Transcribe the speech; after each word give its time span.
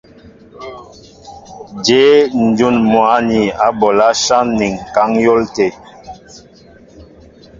Jě 1.85 2.03
ǹjún 2.45 2.75
mwǎ 2.91 3.11
ni 3.27 3.39
á 3.65 3.67
bolɛ̌ 3.79 4.09
áshán 4.13 4.47
ni 4.57 4.67
ŋ̀kaŋ 4.77 5.11
á 5.17 5.21
yɔ̌l 5.23 5.43
tê? 5.55 5.67